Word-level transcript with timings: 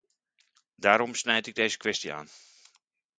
Daarom 0.75 1.15
snijd 1.15 1.47
ik 1.47 1.55
deze 1.55 1.77
kwestie 1.77 2.13
aan. 2.13 2.27